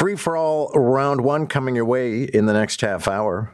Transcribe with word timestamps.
Free 0.00 0.16
for 0.16 0.34
all 0.34 0.70
round 0.70 1.20
one 1.20 1.46
coming 1.46 1.76
your 1.76 1.84
way 1.84 2.22
in 2.22 2.46
the 2.46 2.54
next 2.54 2.80
half 2.80 3.06
hour. 3.06 3.52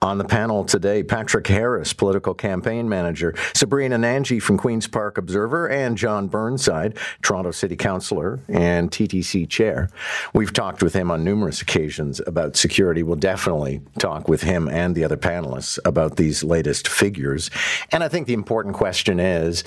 On 0.00 0.16
the 0.16 0.24
panel 0.24 0.64
today, 0.64 1.02
Patrick 1.02 1.48
Harris, 1.48 1.92
political 1.92 2.34
campaign 2.34 2.88
manager, 2.88 3.34
Sabrina 3.52 3.96
Nanji 3.96 4.40
from 4.40 4.58
Queen's 4.58 4.86
Park 4.86 5.18
Observer, 5.18 5.68
and 5.68 5.98
Jon 5.98 6.28
Burnside, 6.28 6.96
Toronto 7.22 7.50
City 7.50 7.74
Councillor 7.74 8.38
and 8.48 8.92
TTC 8.92 9.48
Chair. 9.48 9.90
We've 10.32 10.52
talked 10.52 10.84
with 10.84 10.94
him 10.94 11.10
on 11.10 11.24
numerous 11.24 11.62
occasions 11.62 12.20
about 12.28 12.54
security. 12.54 13.02
We'll 13.02 13.16
definitely 13.16 13.80
talk 13.98 14.28
with 14.28 14.42
him 14.42 14.68
and 14.68 14.94
the 14.94 15.02
other 15.02 15.16
panelists 15.16 15.80
about 15.84 16.14
these 16.14 16.44
latest 16.44 16.86
figures. 16.86 17.50
And 17.90 18.04
I 18.04 18.08
think 18.08 18.28
the 18.28 18.34
important 18.34 18.76
question 18.76 19.18
is, 19.18 19.64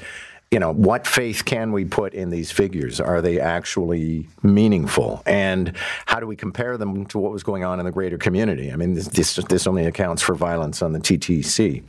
you 0.52 0.60
know, 0.60 0.74
what 0.74 1.08
faith 1.08 1.46
can 1.46 1.72
we 1.72 1.86
put 1.86 2.14
in 2.14 2.30
these 2.30 2.52
figures? 2.52 3.00
Are 3.00 3.22
they 3.22 3.40
actually 3.40 4.28
meaningful? 4.44 5.24
And 5.26 5.72
how 6.06 6.20
do 6.20 6.28
we 6.28 6.36
compare 6.36 6.78
them 6.78 7.06
to 7.06 7.20
what 7.20 7.32
was 7.32 7.42
going 7.42 7.64
on 7.64 7.80
in 7.80 7.86
the 7.86 7.92
greater 7.92 8.18
community? 8.18 8.70
I 8.70 8.76
mean, 8.76 8.94
this, 8.94 9.08
this, 9.08 9.36
this 9.48 9.66
only 9.66 9.86
accounts 9.86 10.22
for 10.22 10.36
violence 10.36 10.82
on 10.82 10.92
the 10.92 11.00
TTC. 11.00 11.84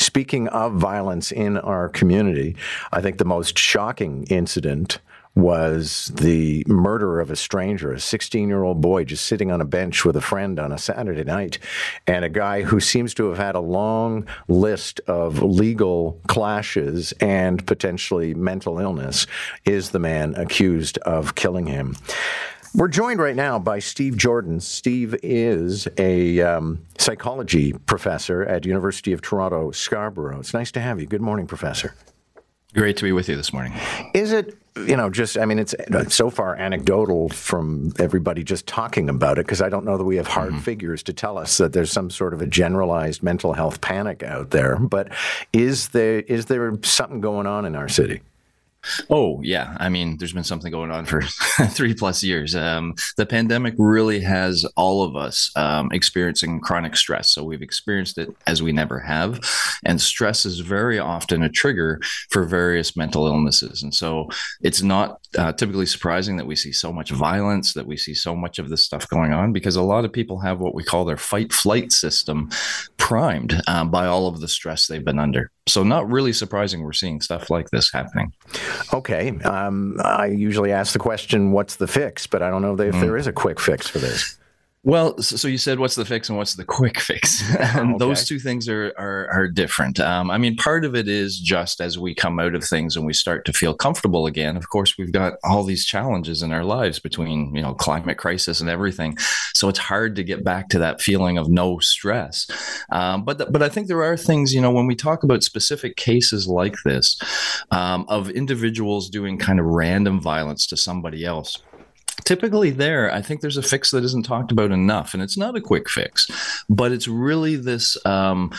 Speaking 0.00 0.46
of 0.48 0.74
violence 0.74 1.32
in 1.32 1.58
our 1.58 1.88
community, 1.88 2.54
I 2.92 3.00
think 3.00 3.18
the 3.18 3.24
most 3.24 3.58
shocking 3.58 4.22
incident 4.30 5.00
was 5.34 6.12
the 6.14 6.64
murder 6.68 7.20
of 7.20 7.30
a 7.30 7.36
stranger, 7.36 7.92
a 7.92 8.00
16 8.00 8.48
year 8.48 8.62
old 8.62 8.80
boy 8.80 9.04
just 9.04 9.26
sitting 9.26 9.50
on 9.50 9.60
a 9.60 9.64
bench 9.64 10.04
with 10.04 10.16
a 10.16 10.20
friend 10.20 10.58
on 10.58 10.72
a 10.72 10.78
Saturday 10.78 11.24
night, 11.24 11.58
and 12.06 12.24
a 12.24 12.28
guy 12.28 12.62
who 12.62 12.80
seems 12.80 13.14
to 13.14 13.28
have 13.28 13.38
had 13.38 13.54
a 13.54 13.60
long 13.60 14.26
list 14.48 15.00
of 15.06 15.42
legal 15.42 16.20
clashes 16.28 17.12
and 17.20 17.66
potentially 17.66 18.34
mental 18.34 18.78
illness 18.78 19.26
is 19.64 19.90
the 19.90 19.98
man 19.98 20.34
accused 20.36 20.98
of 20.98 21.34
killing 21.34 21.66
him. 21.66 21.96
We're 22.76 22.88
joined 22.88 23.20
right 23.20 23.36
now 23.36 23.60
by 23.60 23.78
Steve 23.78 24.14
Joordens. 24.14 24.62
Steve 24.62 25.14
is 25.22 25.86
a 25.96 26.40
um, 26.40 26.84
psychology 26.98 27.72
professor 27.72 28.42
at 28.42 28.66
University 28.66 29.12
of 29.12 29.22
Toronto 29.22 29.70
Scarborough. 29.70 30.40
It's 30.40 30.52
nice 30.52 30.72
to 30.72 30.80
have 30.80 31.00
you. 31.00 31.06
Good 31.06 31.20
morning, 31.20 31.46
professor. 31.46 31.94
Great 32.74 32.96
to 32.96 33.04
be 33.04 33.12
with 33.12 33.28
you 33.28 33.36
this 33.36 33.52
morning. 33.52 33.72
Is 34.14 34.32
it, 34.32 34.58
you 34.76 34.96
know, 34.96 35.08
just, 35.08 35.38
I 35.38 35.44
mean, 35.44 35.60
it's 35.60 35.74
so 36.08 36.28
far 36.28 36.56
anecdotal 36.56 37.28
from 37.28 37.92
everybody 38.00 38.42
just 38.42 38.66
talking 38.66 39.08
about 39.08 39.38
it 39.38 39.46
because 39.46 39.62
I 39.62 39.68
don't 39.68 39.84
know 39.84 39.96
that 39.96 40.04
we 40.04 40.16
have 40.16 40.26
hard 40.26 40.50
mm-hmm. 40.50 40.60
figures 40.60 41.04
to 41.04 41.12
tell 41.12 41.38
us 41.38 41.56
that 41.58 41.72
there's 41.72 41.92
some 41.92 42.10
sort 42.10 42.34
of 42.34 42.42
a 42.42 42.46
generalized 42.46 43.22
mental 43.22 43.52
health 43.52 43.80
panic 43.80 44.24
out 44.24 44.50
there. 44.50 44.76
But 44.76 45.12
is 45.52 45.90
there 45.90 46.20
is 46.20 46.46
there 46.46 46.76
something 46.82 47.20
going 47.20 47.46
on 47.46 47.64
in 47.64 47.76
our 47.76 47.88
city? 47.88 48.22
Oh 49.08 49.40
yeah, 49.42 49.76
I 49.80 49.88
mean, 49.88 50.18
there's 50.18 50.32
been 50.32 50.44
something 50.44 50.70
going 50.70 50.90
on 50.90 51.06
for 51.06 51.22
three 51.68 51.94
plus 51.94 52.22
years. 52.22 52.54
Um, 52.54 52.94
the 53.16 53.26
pandemic 53.26 53.74
really 53.78 54.20
has 54.20 54.66
all 54.76 55.02
of 55.02 55.16
us 55.16 55.50
um, 55.56 55.90
experiencing 55.92 56.60
chronic 56.60 56.96
stress. 56.96 57.30
So 57.30 57.44
we've 57.44 57.62
experienced 57.62 58.18
it 58.18 58.34
as 58.46 58.62
we 58.62 58.72
never 58.72 58.98
have, 59.00 59.40
and 59.84 60.00
stress 60.00 60.44
is 60.46 60.60
very 60.60 60.98
often 60.98 61.42
a 61.42 61.48
trigger 61.48 62.00
for 62.30 62.44
various 62.44 62.96
mental 62.96 63.26
illnesses. 63.26 63.82
And 63.82 63.94
so 63.94 64.28
it's 64.60 64.82
not 64.82 65.20
uh, 65.36 65.52
typically 65.52 65.86
surprising 65.86 66.36
that 66.36 66.46
we 66.46 66.56
see 66.56 66.72
so 66.72 66.92
much 66.92 67.10
violence, 67.10 67.74
that 67.74 67.86
we 67.86 67.96
see 67.96 68.14
so 68.14 68.34
much 68.34 68.58
of 68.58 68.68
this 68.68 68.82
stuff 68.82 69.08
going 69.08 69.32
on, 69.32 69.52
because 69.52 69.76
a 69.76 69.82
lot 69.82 70.04
of 70.04 70.12
people 70.12 70.40
have 70.40 70.60
what 70.60 70.74
we 70.74 70.84
call 70.84 71.04
their 71.04 71.16
fight 71.16 71.52
flight 71.52 71.92
system 71.92 72.50
primed 72.96 73.60
um, 73.66 73.90
by 73.90 74.06
all 74.06 74.26
of 74.26 74.40
the 74.40 74.48
stress 74.48 74.86
they've 74.86 75.04
been 75.04 75.18
under. 75.18 75.50
So 75.66 75.82
not 75.82 76.10
really 76.10 76.32
surprising 76.32 76.82
we're 76.82 76.92
seeing 76.92 77.20
stuff 77.20 77.50
like 77.50 77.70
this 77.70 77.90
happening. 77.90 78.32
Okay. 78.92 79.30
Um, 79.44 79.96
I 80.04 80.26
usually 80.26 80.72
ask 80.72 80.92
the 80.92 80.98
question, 80.98 81.52
what's 81.52 81.76
the 81.76 81.86
fix? 81.86 82.26
But 82.26 82.42
I 82.42 82.50
don't 82.50 82.62
know 82.62 82.74
if 82.74 82.94
mm. 82.94 83.00
there 83.00 83.16
is 83.16 83.26
a 83.26 83.32
quick 83.32 83.58
fix 83.58 83.88
for 83.88 83.98
this. 83.98 84.38
Well, 84.84 85.16
so 85.22 85.48
you 85.48 85.56
said 85.56 85.78
what's 85.78 85.94
the 85.94 86.04
fix 86.04 86.28
and 86.28 86.36
what's 86.36 86.56
the 86.56 86.64
quick 86.64 87.00
fix? 87.00 87.42
okay. 87.54 87.94
Those 87.96 88.26
two 88.26 88.38
things 88.38 88.68
are 88.68 88.92
are, 88.98 89.28
are 89.32 89.48
different. 89.48 89.98
Um, 89.98 90.30
I 90.30 90.36
mean, 90.36 90.56
part 90.56 90.84
of 90.84 90.94
it 90.94 91.08
is 91.08 91.38
just 91.38 91.80
as 91.80 91.98
we 91.98 92.14
come 92.14 92.38
out 92.38 92.54
of 92.54 92.62
things 92.62 92.94
and 92.94 93.06
we 93.06 93.14
start 93.14 93.46
to 93.46 93.52
feel 93.54 93.72
comfortable 93.74 94.26
again. 94.26 94.58
Of 94.58 94.68
course, 94.68 94.98
we've 94.98 95.10
got 95.10 95.34
all 95.42 95.64
these 95.64 95.86
challenges 95.86 96.42
in 96.42 96.52
our 96.52 96.64
lives 96.64 96.98
between 96.98 97.54
you 97.54 97.62
know 97.62 97.72
climate 97.72 98.18
crisis 98.18 98.60
and 98.60 98.68
everything, 98.68 99.16
so 99.54 99.70
it's 99.70 99.78
hard 99.78 100.16
to 100.16 100.22
get 100.22 100.44
back 100.44 100.68
to 100.68 100.78
that 100.80 101.00
feeling 101.00 101.38
of 101.38 101.48
no 101.48 101.78
stress. 101.78 102.46
Um, 102.90 103.24
but 103.24 103.50
but 103.50 103.62
I 103.62 103.70
think 103.70 103.88
there 103.88 104.02
are 104.02 104.18
things 104.18 104.52
you 104.52 104.60
know 104.60 104.70
when 104.70 104.86
we 104.86 104.94
talk 104.94 105.22
about 105.22 105.42
specific 105.42 105.96
cases 105.96 106.46
like 106.46 106.76
this 106.84 107.18
um, 107.70 108.04
of 108.08 108.28
individuals 108.28 109.08
doing 109.08 109.38
kind 109.38 109.58
of 109.58 109.64
random 109.64 110.20
violence 110.20 110.66
to 110.66 110.76
somebody 110.76 111.24
else 111.24 111.62
typically 112.24 112.70
there 112.70 113.12
i 113.12 113.20
think 113.20 113.40
there's 113.40 113.56
a 113.56 113.62
fix 113.62 113.90
that 113.90 114.04
isn't 114.04 114.24
talked 114.24 114.52
about 114.52 114.70
enough 114.70 115.14
and 115.14 115.22
it's 115.22 115.36
not 115.36 115.56
a 115.56 115.60
quick 115.60 115.88
fix 115.88 116.30
but 116.68 116.92
it's 116.92 117.08
really 117.08 117.56
this 117.56 117.96
um, 118.06 118.50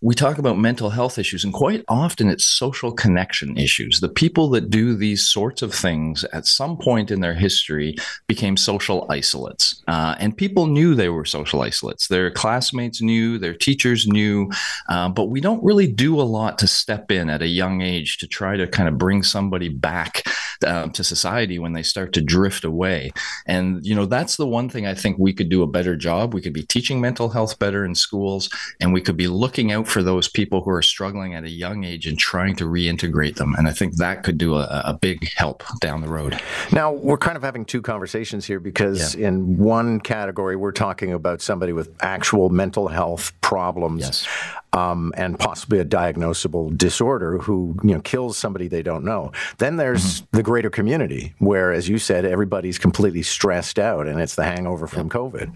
we 0.00 0.14
talk 0.14 0.38
about 0.38 0.58
mental 0.58 0.90
health 0.90 1.18
issues 1.18 1.44
and 1.44 1.52
quite 1.52 1.84
often 1.88 2.28
it's 2.28 2.44
social 2.44 2.92
connection 2.92 3.56
issues. 3.56 4.00
The 4.00 4.08
people 4.08 4.48
that 4.50 4.70
do 4.70 4.94
these 4.94 5.28
sorts 5.28 5.62
of 5.62 5.74
things 5.74 6.24
at 6.32 6.46
some 6.46 6.76
point 6.76 7.10
in 7.10 7.20
their 7.20 7.34
history 7.34 7.96
became 8.26 8.56
social 8.56 9.06
isolates 9.10 9.82
uh, 9.88 10.14
and 10.18 10.36
people 10.36 10.66
knew 10.66 10.94
they 10.94 11.08
were 11.08 11.24
social 11.24 11.62
isolates. 11.62 12.08
Their 12.08 12.30
classmates 12.30 13.00
knew 13.00 13.38
their 13.38 13.54
teachers 13.54 14.06
knew 14.06 14.50
uh, 14.88 15.08
but 15.08 15.26
we 15.26 15.40
don't 15.40 15.62
really 15.62 15.90
do 15.90 16.20
a 16.20 16.22
lot 16.22 16.58
to 16.58 16.66
step 16.66 17.10
in 17.10 17.30
at 17.30 17.42
a 17.42 17.46
young 17.46 17.80
age 17.80 18.18
to 18.18 18.26
try 18.26 18.56
to 18.56 18.66
kind 18.66 18.88
of 18.88 18.98
bring 18.98 19.22
somebody 19.22 19.68
back 19.68 20.24
uh, 20.64 20.88
to 20.88 21.04
society 21.04 21.58
when 21.58 21.72
they 21.72 21.82
start 21.82 22.12
to 22.12 22.20
drift 22.20 22.64
away 22.64 23.12
and, 23.46 23.84
you 23.84 23.94
know, 23.94 24.06
that's 24.06 24.36
the 24.36 24.46
one 24.46 24.68
thing 24.68 24.86
I 24.86 24.94
think 24.94 25.18
we 25.18 25.32
could 25.32 25.48
do 25.48 25.62
a 25.62 25.66
better 25.66 25.96
job. 25.96 26.34
We 26.34 26.40
could 26.40 26.52
be 26.52 26.62
teaching 26.62 27.00
mental 27.00 27.28
health 27.28 27.58
better 27.58 27.84
in 27.84 27.94
schools, 27.94 28.48
and 28.80 28.92
we 28.92 29.00
could 29.00 29.16
be 29.16 29.28
looking 29.28 29.72
out 29.72 29.86
for 29.86 30.02
those 30.02 30.28
people 30.28 30.62
who 30.62 30.70
are 30.70 30.82
struggling 30.82 31.34
at 31.34 31.44
a 31.44 31.50
young 31.50 31.84
age 31.84 32.06
and 32.06 32.18
trying 32.18 32.56
to 32.56 32.64
reintegrate 32.64 33.36
them. 33.36 33.54
And 33.56 33.68
I 33.68 33.72
think 33.72 33.96
that 33.96 34.22
could 34.22 34.38
do 34.38 34.56
a, 34.56 34.82
a 34.84 34.98
big 35.00 35.28
help 35.36 35.62
down 35.80 36.00
the 36.00 36.08
road. 36.08 36.40
Now, 36.70 36.92
we're 36.92 37.18
kind 37.18 37.36
of 37.36 37.42
having 37.42 37.64
two 37.64 37.82
conversations 37.82 38.46
here 38.46 38.60
because 38.60 39.14
yeah. 39.14 39.28
in 39.28 39.58
one 39.58 40.00
category, 40.00 40.56
we're 40.56 40.72
talking 40.72 41.12
about 41.12 41.42
somebody 41.42 41.72
with 41.72 41.90
actual 42.00 42.50
mental 42.50 42.88
health 42.88 43.32
problems. 43.40 44.02
Yes. 44.02 44.28
Um, 44.74 45.12
and 45.18 45.38
possibly 45.38 45.80
a 45.80 45.84
diagnosable 45.84 46.76
disorder 46.76 47.36
who 47.36 47.76
you 47.82 47.92
know 47.92 48.00
kills 48.00 48.38
somebody 48.38 48.68
they 48.68 48.82
don't 48.82 49.04
know. 49.04 49.30
Then 49.58 49.76
there's 49.76 50.22
mm-hmm. 50.22 50.36
the 50.38 50.42
greater 50.42 50.70
community 50.70 51.34
where, 51.40 51.72
as 51.72 51.90
you 51.90 51.98
said, 51.98 52.24
everybody's 52.24 52.78
completely 52.78 53.22
stressed 53.22 53.78
out 53.78 54.06
and 54.08 54.18
it's 54.18 54.34
the 54.34 54.44
hangover 54.44 54.86
from 54.86 55.10
COVID. 55.10 55.54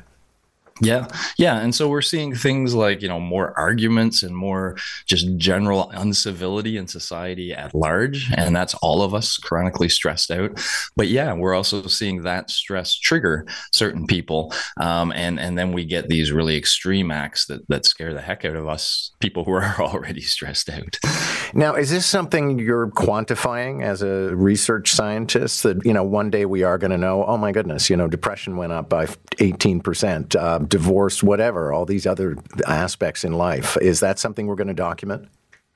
Yeah. 0.80 1.08
Yeah. 1.38 1.58
And 1.58 1.74
so 1.74 1.88
we're 1.88 2.02
seeing 2.02 2.34
things 2.34 2.74
like, 2.74 3.00
you 3.00 3.08
know, 3.08 3.20
more 3.20 3.58
arguments 3.58 4.22
and 4.22 4.36
more 4.36 4.76
just 5.06 5.26
general 5.36 5.90
uncivility 5.90 6.76
in 6.76 6.86
society 6.86 7.54
at 7.54 7.74
large. 7.74 8.30
And 8.36 8.54
that's 8.54 8.74
all 8.74 9.02
of 9.02 9.14
us 9.14 9.38
chronically 9.38 9.88
stressed 9.88 10.30
out. 10.30 10.60
But 10.94 11.08
yeah, 11.08 11.32
we're 11.32 11.54
also 11.54 11.86
seeing 11.86 12.22
that 12.24 12.50
stress 12.50 12.94
trigger 12.94 13.46
certain 13.72 14.06
people. 14.06 14.52
Um, 14.78 15.12
and, 15.12 15.40
and 15.40 15.56
then 15.56 15.72
we 15.72 15.84
get 15.84 16.08
these 16.08 16.30
really 16.30 16.56
extreme 16.56 17.10
acts 17.10 17.46
that, 17.46 17.66
that 17.68 17.86
scare 17.86 18.12
the 18.12 18.20
heck 18.20 18.44
out 18.44 18.56
of 18.56 18.68
us, 18.68 19.12
people 19.20 19.44
who 19.44 19.52
are 19.52 19.76
already 19.80 20.20
stressed 20.20 20.68
out. 20.68 20.98
Now, 21.54 21.74
is 21.74 21.90
this 21.90 22.04
something 22.04 22.58
you're 22.58 22.90
quantifying 22.90 23.82
as 23.82 24.02
a 24.02 24.36
research 24.36 24.92
scientist 24.92 25.62
that, 25.62 25.84
you 25.86 25.94
know, 25.94 26.04
one 26.04 26.30
day 26.30 26.44
we 26.44 26.64
are 26.64 26.76
going 26.76 26.90
to 26.90 26.98
know, 26.98 27.24
oh 27.24 27.38
my 27.38 27.52
goodness, 27.52 27.88
you 27.88 27.96
know, 27.96 28.08
depression 28.08 28.56
went 28.56 28.72
up 28.72 28.90
by 28.90 29.06
18%. 29.36 30.36
Uh, 30.36 30.65
divorce, 30.68 31.22
whatever, 31.22 31.72
all 31.72 31.86
these 31.86 32.06
other 32.06 32.36
aspects 32.66 33.24
in 33.24 33.32
life. 33.32 33.76
Is 33.80 34.00
that 34.00 34.18
something 34.18 34.46
we're 34.46 34.56
going 34.56 34.68
to 34.68 34.74
document? 34.74 35.28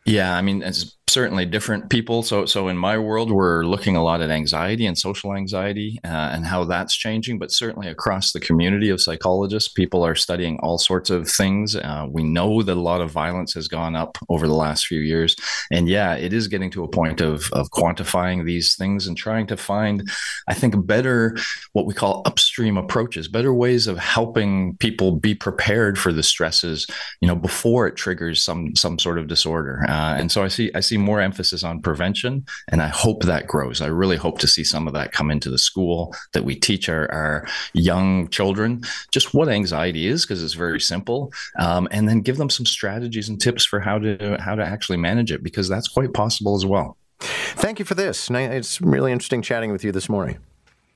Yeah, 0.06 0.34
I 0.34 0.40
mean, 0.40 0.62
it's 0.62 0.96
certainly 1.10 1.44
different 1.44 1.90
people. 1.90 2.22
So, 2.22 2.46
so 2.46 2.68
in 2.68 2.76
my 2.76 2.96
world, 2.96 3.30
we're 3.30 3.64
looking 3.64 3.96
a 3.96 4.02
lot 4.02 4.22
at 4.22 4.30
anxiety 4.30 4.86
and 4.86 4.96
social 4.96 5.34
anxiety 5.34 5.98
uh, 6.04 6.30
and 6.32 6.46
how 6.46 6.64
that's 6.64 6.96
changing. 6.96 7.38
But 7.38 7.50
certainly 7.50 7.88
across 7.88 8.32
the 8.32 8.40
community 8.40 8.88
of 8.88 9.00
psychologists, 9.00 9.69
people 9.69 10.04
are 10.04 10.14
studying 10.14 10.58
all 10.60 10.78
sorts 10.78 11.10
of 11.10 11.28
things. 11.28 11.76
Uh, 11.76 12.06
we 12.08 12.22
know 12.22 12.62
that 12.62 12.76
a 12.76 12.81
lot 12.81 13.00
of 13.00 13.10
violence 13.10 13.52
has 13.54 13.69
gone 13.69 13.94
up 13.94 14.16
over 14.28 14.46
the 14.46 14.54
last 14.54 14.86
few 14.86 15.00
years, 15.00 15.36
and 15.70 15.88
yeah, 15.88 16.14
it 16.14 16.32
is 16.32 16.48
getting 16.48 16.70
to 16.70 16.84
a 16.84 16.88
point 16.88 17.20
of 17.20 17.50
of 17.52 17.69
quantifying 17.70 18.44
these 18.44 18.75
things 18.75 19.06
and 19.06 19.16
trying 19.16 19.46
to 19.48 19.56
find, 19.56 20.08
I 20.48 20.54
think, 20.54 20.86
better 20.86 21.36
what 21.72 21.87
we 21.87 21.94
call 21.94 22.22
upstream 22.25 22.76
approaches, 22.76 23.28
better 23.28 23.55
ways 23.55 23.87
of 23.87 23.99
helping 23.99 24.76
people 24.78 25.12
be 25.12 25.34
prepared 25.34 25.99
for 25.99 26.12
the 26.12 26.22
stresses, 26.22 26.87
you 27.20 27.28
know, 27.28 27.37
before 27.37 27.87
it 27.87 27.96
triggers 27.96 28.43
some 28.43 28.75
some 28.75 28.99
sort 28.99 29.19
of 29.19 29.28
disorder. 29.28 29.84
Uh, 29.88 30.17
and 30.19 30.32
so 30.32 30.43
I 30.43 30.49
see 30.49 30.70
I 30.75 30.81
see 30.81 30.96
more 30.96 31.20
emphasis 31.20 31.62
on 31.62 31.81
prevention, 31.81 32.44
and 32.69 32.82
I 32.82 32.88
hope 32.88 33.22
that 33.25 33.46
grows. 33.46 33.81
I 33.81 33.87
really 33.87 34.17
hope 34.17 34.38
to 34.40 34.49
see 34.49 34.64
some 34.64 34.87
of 34.87 34.94
that 34.94 35.12
come 35.12 35.31
into 35.31 35.50
the 35.50 35.58
school 35.58 36.14
that 36.32 36.44
we 36.44 36.56
teach 36.56 36.88
our, 36.88 37.11
our 37.12 37.46
young 37.72 38.28
children 38.28 38.82
just 39.11 39.34
what 39.34 39.49
anxiety 39.49 40.06
is 40.06 40.25
because 40.25 40.43
it's 40.43 40.55
very 40.55 40.81
simple, 40.81 41.32
um, 41.58 41.88
and 41.90 42.08
then 42.08 42.20
give 42.20 42.37
them 42.37 42.50
some 42.50 42.67
strategies 42.67 43.28
and 43.28 43.40
tips 43.40 43.64
for 43.64 43.81
how 43.81 43.99
to 43.99 44.37
how 44.40 44.55
to 44.55 44.64
actually 44.64 44.99
manage 44.99 45.31
it 45.31 45.43
because 45.43 45.69
that's 45.69 45.88
quite 45.88 46.12
possible 46.12 46.56
as 46.56 46.67
well. 46.67 46.96
Thank 47.20 47.78
you 47.78 47.84
for 47.84 47.94
this. 47.94 48.31
It's 48.31 48.81
really 48.81 49.12
interesting 49.12 49.43
chatting 49.43 49.70
with 49.70 49.84
you 49.84 49.93
this 49.93 50.08
morning. 50.08 50.38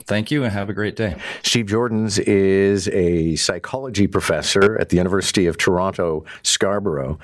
Thank 0.06 0.30
you 0.30 0.44
and 0.44 0.52
have 0.52 0.68
a 0.68 0.74
great 0.74 0.96
day. 0.96 1.16
Steve 1.42 1.66
Joordens 1.66 2.18
is 2.18 2.88
a 2.88 3.36
psychology 3.36 4.06
professor 4.06 4.76
at 4.78 4.90
the 4.90 4.96
University 4.98 5.46
of 5.46 5.56
Toronto, 5.56 6.24
Scarborough. 6.42 7.18